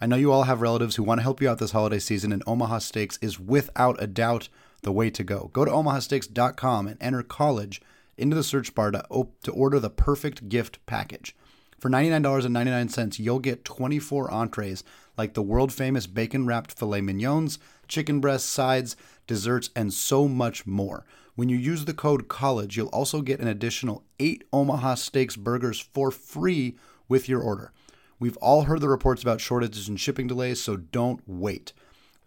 [0.00, 2.32] I know you all have relatives who want to help you out this holiday season,
[2.32, 4.48] and Omaha Steaks is without a doubt
[4.82, 5.50] the way to go.
[5.52, 7.80] Go to omahasteaks.com and enter college
[8.16, 11.34] into the search bar to, op- to order the perfect gift package.
[11.78, 14.82] For $99.99, you'll get 24 entrees
[15.18, 20.66] like the world famous bacon wrapped filet mignons, chicken breasts, sides, desserts, and so much
[20.66, 21.04] more.
[21.34, 25.78] When you use the code COLLEGE, you'll also get an additional 8 Omaha Steaks burgers
[25.78, 26.76] for free
[27.08, 27.72] with your order.
[28.18, 31.74] We've all heard the reports about shortages and shipping delays, so don't wait.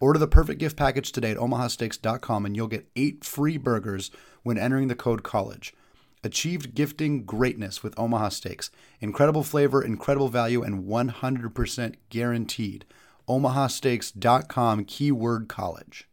[0.00, 4.10] Order the perfect gift package today at omahasteaks.com and you'll get eight free burgers
[4.42, 5.74] when entering the code COLLEGE.
[6.24, 8.70] Achieved gifting greatness with Omaha Steaks.
[9.00, 12.84] Incredible flavor, incredible value, and 100% guaranteed.
[13.28, 16.09] omahasteaks.com keyword college.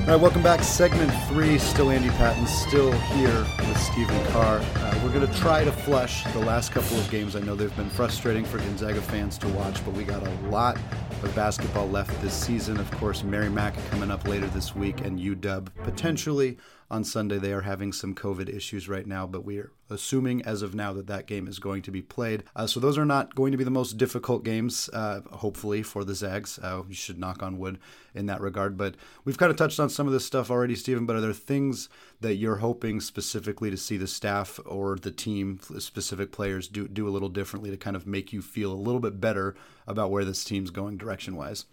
[0.00, 0.62] All right, welcome back.
[0.62, 1.58] Segment three.
[1.58, 4.58] Still Andy Patton, still here with Stephen Carr.
[4.58, 7.36] Uh, we're going to try to flush the last couple of games.
[7.36, 10.78] I know they've been frustrating for Gonzaga fans to watch, but we got a lot
[11.22, 12.78] of basketball left this season.
[12.78, 16.56] Of course, Merrimack coming up later this week, and UW potentially
[16.90, 17.38] on Sunday.
[17.38, 20.92] They are having some COVID issues right now, but we are assuming as of now
[20.92, 22.44] that that game is going to be played.
[22.54, 26.04] Uh, so those are not going to be the most difficult games, uh, hopefully, for
[26.04, 26.58] the Zags.
[26.62, 27.78] Uh, we should knock on wood
[28.14, 28.76] in that regard.
[28.76, 31.06] But we've kind of touched on some of this stuff already, Stephen.
[31.06, 31.88] But are there things
[32.20, 37.08] that you're hoping specifically to see the staff or the team, specific players, do do
[37.08, 39.54] a little differently to kind of make you feel a little bit better
[39.86, 41.66] about where this team's going direction wise?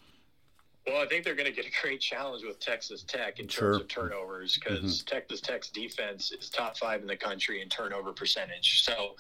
[0.88, 3.73] Well, I think they're going to get a great challenge with Texas Tech in sure.
[3.73, 5.15] terms of turnovers because mm-hmm.
[5.15, 8.84] Texas Tech's defense is top five in the country in turnover percentage.
[8.84, 9.15] So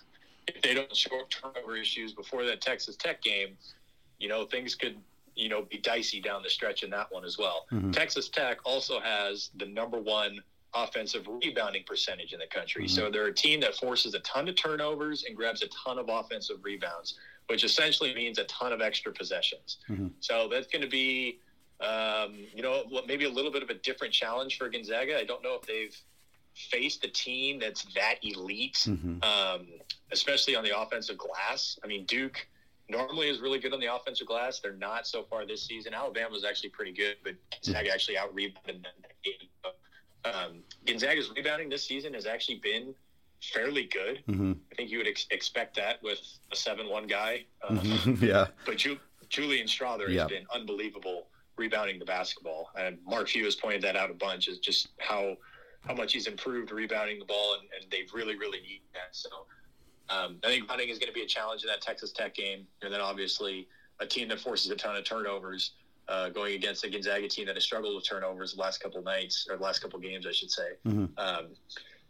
[0.47, 3.57] if they don't show up turnover issues before that Texas Tech game,
[4.17, 4.97] you know things could
[5.35, 7.65] you know be dicey down the stretch in that one as well.
[7.71, 7.91] Mm-hmm.
[7.91, 10.39] Texas Tech also has the number one
[10.73, 12.85] offensive rebounding percentage in the country.
[12.85, 12.95] Mm-hmm.
[12.95, 16.07] So they're a team that forces a ton of turnovers and grabs a ton of
[16.09, 19.77] offensive rebounds, which essentially means a ton of extra possessions.
[19.89, 20.07] Mm-hmm.
[20.19, 21.39] So that's going to be
[21.79, 25.17] um, you know, maybe a little bit of a different challenge for Gonzaga.
[25.19, 25.95] I don't know if they've
[26.55, 29.21] faced a team that's that elite, mm-hmm.
[29.23, 29.67] um,
[30.11, 31.77] especially on the offensive glass.
[31.83, 32.47] I mean, Duke
[32.89, 34.59] normally is really good on the offensive glass.
[34.59, 35.93] They're not so far this season.
[35.93, 39.71] Alabama was actually pretty good, but Gonzaga actually out rebounded them.
[40.25, 42.95] Um, Gonzaga's rebounding this season has actually been
[43.53, 44.23] fairly good.
[44.27, 44.53] Mm-hmm.
[44.71, 46.19] I think you would ex- expect that with
[46.51, 47.45] a seven-one guy.
[47.69, 48.25] mm-hmm.
[48.25, 52.69] Yeah, but Ju- Julian Strawther has been unbelievable rebounding the basketball.
[52.77, 55.35] And Mark Few has pointed that out a bunch is just how
[55.81, 59.15] how much he's improved rebounding the ball, and, and they've really, really need that.
[59.15, 59.29] So
[60.09, 62.67] um, I think rebounding is going to be a challenge in that Texas Tech game.
[62.81, 63.67] And then obviously
[63.99, 65.71] a team that forces a ton of turnovers
[66.07, 69.47] uh, going against a Gonzaga team that has struggled with turnovers the last couple nights
[69.49, 70.69] or the last couple games, I should say.
[70.85, 71.05] Mm-hmm.
[71.17, 71.47] Um,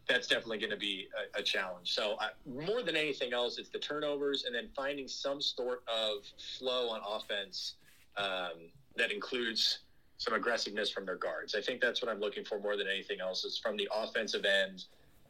[0.07, 1.93] that's definitely going to be a, a challenge.
[1.93, 6.23] So I, more than anything else, it's the turnovers and then finding some sort of
[6.57, 7.75] flow on offense
[8.15, 9.79] um, that includes
[10.17, 11.55] some aggressiveness from their guards.
[11.55, 14.45] I think that's what I'm looking for more than anything else is from the offensive
[14.45, 14.85] end.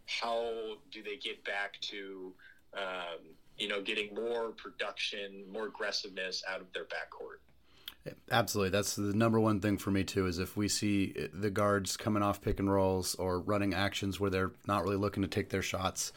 [0.06, 2.34] How do they get back to,
[2.74, 7.40] um, you know, getting more production, more aggressiveness out of their backcourt?
[8.32, 8.70] Absolutely.
[8.70, 12.24] That's the number one thing for me, too, is if we see the guards coming
[12.24, 15.62] off pick and rolls or running actions where they're not really looking to take their
[15.62, 16.14] shots.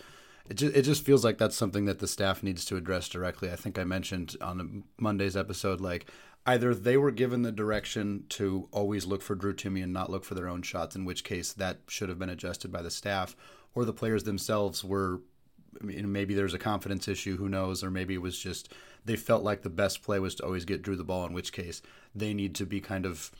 [0.49, 3.51] It just, it just feels like that's something that the staff needs to address directly.
[3.51, 6.07] I think I mentioned on Monday's episode, like
[6.47, 10.25] either they were given the direction to always look for Drew Timme and not look
[10.25, 13.37] for their own shots, in which case that should have been adjusted by the staff,
[13.75, 15.21] or the players themselves were.
[15.81, 18.73] I mean, maybe there's a confidence issue, who knows, or maybe it was just
[19.05, 21.53] they felt like the best play was to always get Drew the ball, in which
[21.53, 21.81] case
[22.15, 23.31] they need to be kind of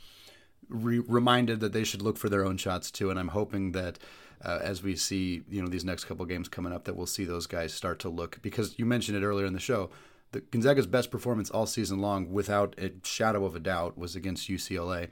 [0.69, 3.11] re- reminded that they should look for their own shots too.
[3.11, 3.99] And I'm hoping that
[4.45, 7.25] uh, as we see, you know, these next couple games coming up, that we'll see
[7.25, 9.91] those guys start to look because you mentioned it earlier in the show
[10.33, 14.49] the Gonzaga's best performance all season long, without a shadow of a doubt, was against
[14.49, 15.09] UCLA,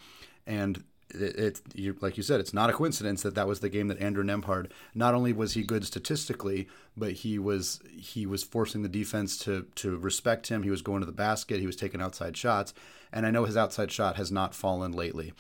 [0.47, 3.89] and it, it like you said, it's not a coincidence that that was the game
[3.89, 4.71] that Andrew Nembhard.
[4.95, 9.67] Not only was he good statistically, but he was he was forcing the defense to
[9.77, 10.63] to respect him.
[10.63, 11.61] He was going to the basket.
[11.61, 12.75] He was taking outside shots,
[13.13, 15.33] and I know his outside shot has not fallen lately,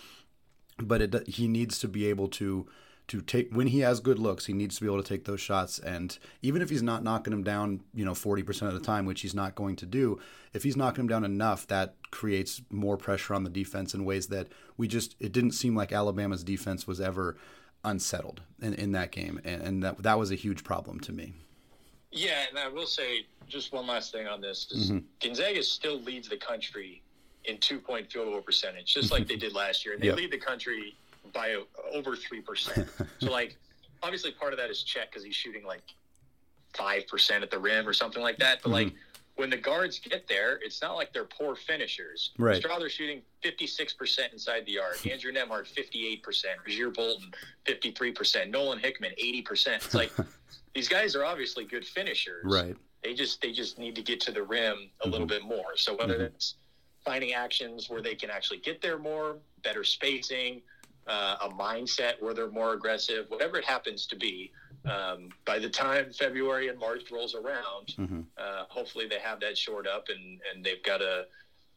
[0.78, 2.66] but it, he needs to be able to
[3.08, 5.40] to take when he has good looks, he needs to be able to take those
[5.40, 5.78] shots.
[5.78, 9.06] And even if he's not knocking them down, you know, forty percent of the time,
[9.06, 10.20] which he's not going to do,
[10.52, 14.28] if he's knocking them down enough, that creates more pressure on the defense in ways
[14.28, 17.36] that we just it didn't seem like Alabama's defense was ever
[17.84, 21.32] unsettled in, in that game, and, and that that was a huge problem to me.
[22.12, 24.98] Yeah, and I will say just one last thing on this: mm-hmm.
[25.22, 27.02] Gonzaga still leads the country
[27.44, 30.16] in two point field goal percentage, just like they did last year, and they yep.
[30.16, 30.94] lead the country
[31.32, 31.56] by
[31.92, 32.88] over three percent.
[33.18, 33.56] so like,
[34.02, 35.82] obviously part of that is Chet because he's shooting like
[36.74, 38.60] five percent at the rim or something like that.
[38.62, 38.88] But mm-hmm.
[38.88, 38.94] like
[39.38, 42.32] when the guards get there, it's not like they're poor finishers.
[42.38, 42.60] Right.
[42.60, 45.06] Strawther shooting 56% inside the arc.
[45.10, 46.22] Andrew Nembhard, 58%.
[46.66, 47.30] Rasir Bolton,
[47.64, 48.50] 53%.
[48.50, 49.76] Nolan Hickman, 80%.
[49.76, 50.10] It's like
[50.74, 52.44] these guys are obviously good finishers.
[52.44, 52.76] Right.
[53.04, 55.10] They just they just need to get to the rim a mm-hmm.
[55.12, 55.76] little bit more.
[55.76, 56.34] So whether mm-hmm.
[56.34, 56.56] it's
[57.04, 60.62] finding actions where they can actually get there more, better spacing,
[61.08, 64.52] uh, a mindset where they're more aggressive, whatever it happens to be.
[64.84, 68.20] Um, by the time February and March rolls around, mm-hmm.
[68.38, 71.24] uh, hopefully they have that shored up and, and they've got a,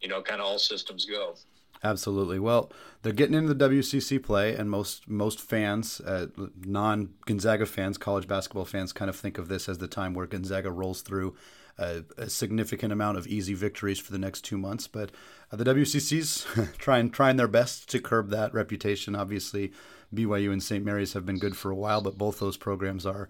[0.02, 1.36] you know, kind of all systems go.
[1.84, 2.38] Absolutely.
[2.38, 6.28] Well, they're getting into the WCC play, and most most fans, uh,
[6.63, 10.28] non Gonzaga fans, college basketball fans, kind of think of this as the time where
[10.28, 11.36] Gonzaga rolls through
[11.78, 14.88] a, a significant amount of easy victories for the next two months.
[14.88, 15.12] But
[15.52, 16.46] uh, the WCC's
[16.78, 19.16] trying trying their best to curb that reputation.
[19.16, 19.72] Obviously,
[20.14, 20.84] BYU and St.
[20.84, 23.28] Mary's have been good for a while, but both those programs are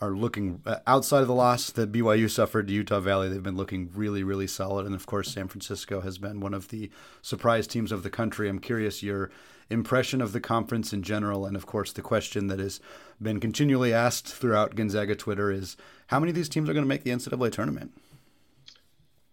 [0.00, 3.28] are looking uh, outside of the loss that BYU suffered to Utah Valley.
[3.28, 6.68] They've been looking really, really solid, and of course, San Francisco has been one of
[6.68, 8.48] the surprise teams of the country.
[8.48, 9.30] I'm curious your
[9.70, 12.80] impression of the conference in general, and of course, the question that has
[13.20, 15.76] been continually asked throughout Gonzaga Twitter is
[16.08, 17.92] how many of these teams are going to make the NCAA tournament?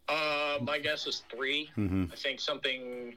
[0.07, 2.05] Uh, my guess is 3 Mm-hmm.
[2.11, 3.15] I think something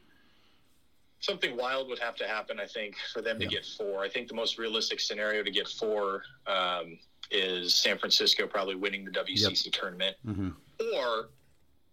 [1.21, 2.61] something wild would have to happen.
[2.61, 3.51] I think for them to Yeah.
[3.51, 4.05] get four.
[4.05, 6.97] I think the most realistic scenario to get four um,
[7.33, 10.55] is San Francisco probably winning the WCC tournament, Mhm.
[10.95, 11.29] or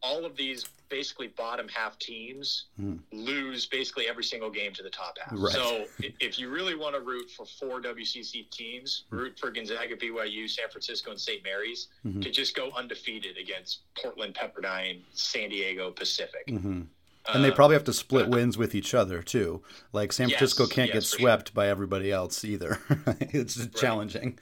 [0.05, 2.99] all of these basically bottom half teams Mhm.
[3.11, 5.33] lose basically every single game to the top half.
[5.35, 5.51] Right.
[5.51, 5.87] So
[6.19, 10.69] if you really want to root for four WCC teams, root for Gonzaga, BYU, San
[10.69, 11.43] Francisco, and St.
[11.43, 12.21] Mary's Mhm.
[12.21, 16.43] to just go undefeated against Portland, Pepperdine, San Diego, Pacific.
[16.49, 16.83] hmm
[17.33, 19.63] And they Uh, probably have to split wins with each other too.
[19.91, 22.79] Like San Yes, Francisco can't get yes, for swept by everybody else either.
[23.19, 24.37] it's challenging.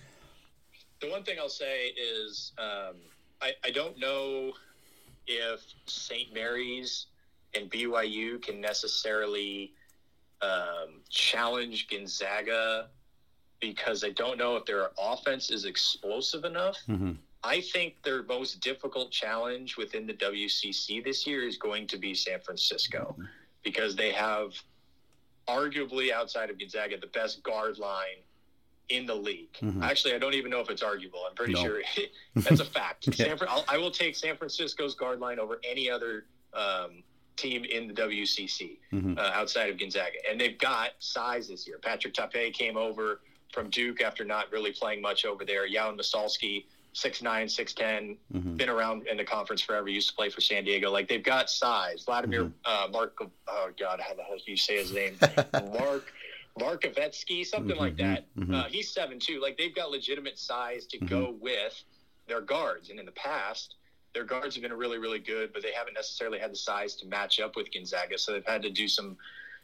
[1.00, 2.96] the one thing I'll say is um,
[3.42, 4.54] I, I don't know
[5.28, 6.34] if St.
[6.34, 7.08] Mary's
[7.56, 9.74] and BYU can necessarily
[10.42, 12.90] um, challenge Gonzaga
[13.60, 16.78] because I don't know if their offense is explosive enough.
[16.86, 17.12] hmm
[17.46, 22.16] I think their most difficult challenge within the WCC this year is going to be
[22.16, 23.18] San Francisco
[23.64, 24.54] because they have
[25.50, 28.24] arguably outside of Gonzaga the best guard line
[28.90, 29.54] in the league.
[29.62, 29.82] Mhm.
[29.84, 31.26] Actually, I don't even know if it's arguable.
[31.28, 31.64] I'm pretty No.
[31.64, 31.82] sure
[32.36, 33.08] that's a fact.
[33.08, 33.28] Yeah.
[33.28, 37.04] San Fran- I'll, I will take San Francisco's guard line over any other um,
[37.36, 39.18] team in the WCC Mhm.
[39.18, 41.80] uh, outside of Gonzaga, and they've got size this year.
[41.82, 43.22] Patrick Tape came over
[43.54, 45.68] from Duke after not really playing much over there.
[45.68, 48.58] Yalan Massalski, 6'9", 6'10", Mhm.
[48.58, 49.90] been around in the conference forever.
[49.90, 50.92] Used to play for San Diego.
[50.92, 52.04] Like they've got size.
[52.04, 52.54] Vladimir Mm-hmm.
[52.66, 53.18] uh, Mark.
[53.48, 55.18] Oh God, how the hell do you say his name?
[55.80, 56.14] Mark
[56.60, 58.26] Markovetskyy, something like that.
[58.36, 58.54] Mhm.
[58.54, 59.42] Uh, he's seven two.
[59.42, 61.84] Like they've got legitimate size to go with
[62.28, 62.90] their guards.
[62.90, 63.76] And in the past,
[64.14, 67.08] their guards have been really really good, but they haven't necessarily had the size to
[67.08, 68.18] match up with Gonzaga.
[68.18, 69.18] So they've had to do some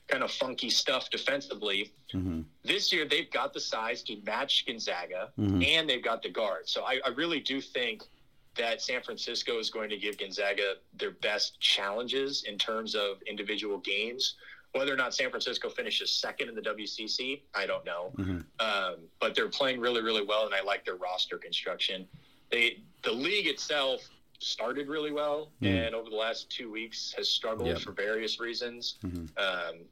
[0.07, 1.91] kind of funky stuff defensively.
[2.11, 2.43] Mhm.
[2.63, 5.63] This year, they've got the size to match Gonzaga, Mhm.
[5.67, 6.67] and they've got the guard.
[6.67, 8.01] So I, I really do think
[8.55, 13.77] that San Francisco is going to give Gonzaga their best challenges in terms of individual
[13.77, 14.33] games.
[14.73, 18.13] Whether or not San Francisco finishes second in the WCC, I don't know.
[18.17, 18.45] Mhm.
[18.59, 22.07] Um, but they're playing really, really well, and I like their roster construction.
[22.51, 24.07] They the league itself
[24.39, 25.87] started really well, Mhm.
[25.87, 27.79] and over the last two weeks has struggled Yep.
[27.79, 28.97] for various reasons.
[29.03, 29.37] Mhm.
[29.37, 29.85] Um,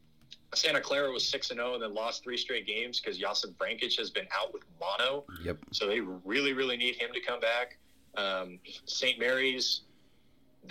[0.54, 3.98] Santa Clara was six and zero, and then lost three straight games because Josip Vrankic
[3.98, 5.26] has been out with mono.
[5.44, 5.58] Yep.
[5.72, 7.78] So they really, really need him to come back.
[8.16, 9.20] Um, St.
[9.20, 9.82] Mary's,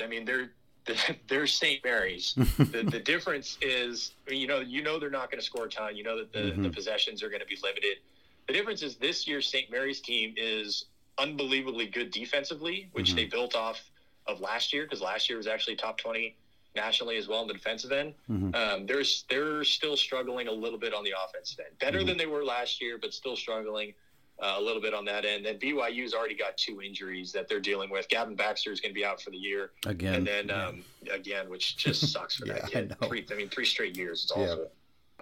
[0.01, 0.55] I mean, they're
[1.29, 1.83] they're St.
[1.85, 2.35] Mary's.
[2.35, 5.96] the, the difference is, you know, you know they're not going to score a ton.
[5.96, 6.75] You know that the, the Mhm.
[6.75, 7.99] possessions are going to be limited.
[8.46, 9.70] The difference is this year's St.
[9.70, 10.87] Mary's team is
[11.18, 13.16] unbelievably good defensively, which Mhm.
[13.16, 13.81] they built off
[14.27, 16.37] of last year because last year was actually top twenty
[16.75, 18.12] nationally as well in the defensive end.
[18.29, 18.55] Mhm.
[18.55, 21.79] Um, they're they're still struggling a little bit on the offensive end.
[21.79, 22.07] Better Mhm.
[22.07, 23.94] than they were last year, but still struggling
[24.42, 25.44] uh, a little bit on that end.
[25.46, 28.09] Then BYU's already got two injuries that they're dealing with.
[28.09, 30.14] Gavin Baxter is going to be out for the year, Again.
[30.14, 30.66] and then yeah.
[30.66, 32.96] um, again, which just sucks for Yeah, that I kid.
[33.01, 33.09] know.
[33.09, 34.25] Three, I mean, three straight years.
[34.25, 34.53] It's Yeah.
[34.53, 34.70] awful.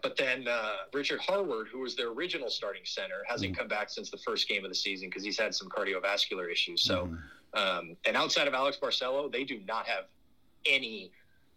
[0.02, 3.58] But then uh, Richard Harward, who was their original starting center, hasn't Mm-hmm.
[3.60, 6.82] come back since the first game of the season because he's had some cardiovascular issues.
[6.82, 7.06] So,
[7.54, 7.58] Mhm.
[7.58, 10.04] um, and outside of Alex Barcelo, they do not have
[10.66, 11.12] any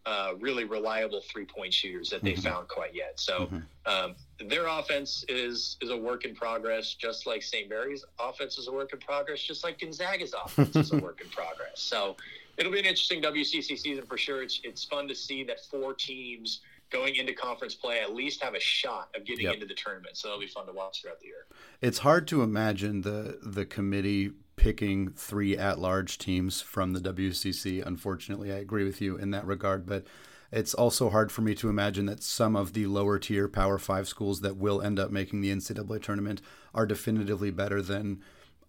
[0.07, 2.43] uh, really reliable three point shooters that they Mhm.
[2.43, 3.19] found quite yet.
[3.19, 3.65] So Mhm.
[3.85, 7.67] um, their offense is is a work in progress, just like St.
[7.69, 11.29] Mary's offense is a work in progress, just like Gonzaga's offense is a work in
[11.29, 11.81] progress.
[11.81, 12.15] So
[12.55, 14.41] it'll be an interesting WCC season for sure.
[14.43, 18.53] It's it's fun to see that four teams going into conference play at least have
[18.55, 19.55] a shot of getting Yep.
[19.55, 20.15] into the tournament.
[20.15, 21.45] So that'll be fun to watch throughout the year.
[21.81, 27.85] It's hard to imagine the the committee picking three at-large teams from the WCC.
[27.85, 30.05] Unfortunately, I agree with you in that regard, but
[30.51, 34.07] it's also hard for me to imagine that some of the lower tier Power Five
[34.07, 36.41] schools that will end up making the NCAA tournament
[36.73, 38.21] are definitively better than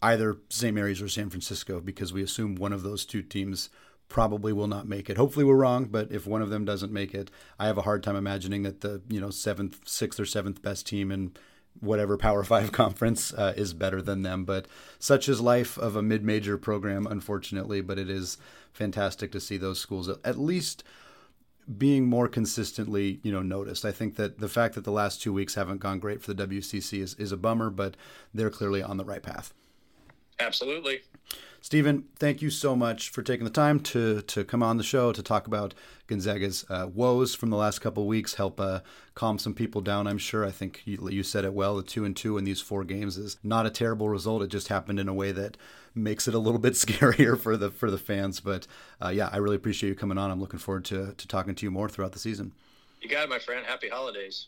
[0.03, 0.75] either St.
[0.75, 3.71] Mary's or San Francisco, because we assume one of those two teams
[4.09, 5.17] probably will not make it.
[5.17, 8.03] Hopefully we're wrong, but if one of them doesn't make it, I have a hard
[8.03, 11.33] time imagining that the, you know, seventh, sixth or seventh best team in
[11.81, 14.45] whatever Power Five conference uh, is better than them.
[14.45, 14.67] But
[14.99, 17.81] such is life of a mid-major program, unfortunately.
[17.81, 18.39] But it is
[18.73, 20.85] fantastic to see those schools at least
[21.77, 23.85] being more consistently, you know, noticed.
[23.85, 26.47] I think that the fact that the last two weeks haven't gone great for the
[26.47, 27.95] WCC is, is a bummer, but
[28.33, 29.53] they're clearly on the right path.
[30.41, 31.01] Absolutely.
[31.61, 35.13] Stephen, thank you so much for taking the time to to come on the show
[35.13, 35.75] to talk about
[36.07, 38.35] Gonzaga's uh, woes from the last couple weeks.
[38.35, 38.81] Help uh,
[39.15, 40.07] calm some people down.
[40.07, 40.47] I'm sure.
[40.47, 41.77] I think you, you said it well.
[41.77, 44.43] The two and two in these four games is not a terrible result.
[44.43, 45.57] It just happened in a way that
[45.95, 48.39] makes it a little bit scarier for the for the fans.
[48.39, 48.67] But
[49.03, 50.31] uh, yeah, I really appreciate you coming on.
[50.31, 52.53] I'm looking forward to to talking to you more throughout the season.
[53.01, 53.67] You got it, my friend.
[53.67, 54.47] Happy holidays.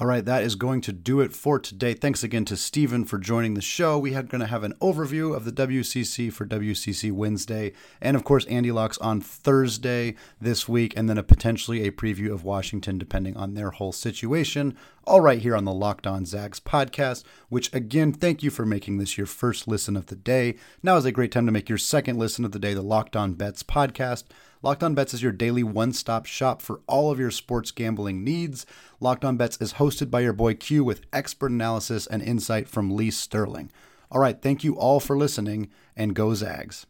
[0.00, 1.92] All right, that is going to do it for today.
[1.92, 3.98] Thanks again to Stephen for joining the show.
[3.98, 8.24] We are going to have an overview of the WCC for WCC Wednesday, and of
[8.24, 12.96] course, Andy Locks on Thursday this week, and then a potentially a preview of Washington,
[12.96, 14.78] depending on their whole situation.
[15.04, 18.96] All right, here on the Locked On Zags podcast, which again, thank you for making
[18.96, 20.56] this your first listen of the day.
[20.82, 23.14] Now is a great time to make your second listen of the day, the Locked
[23.14, 24.24] On Bets podcast.
[24.64, 28.22] Locked On Bets is your daily one stop shop for all of your sports gambling
[28.22, 28.64] needs.
[29.00, 32.94] Locked On Bets is hosted by your boy Q with expert analysis and insight from
[32.94, 33.72] Lee Sterling.
[34.08, 36.80] All right, thank you all for listening, and go Zags.